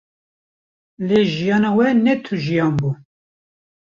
[1.07, 2.89] Lê jiyana wê ne tu jiyan bû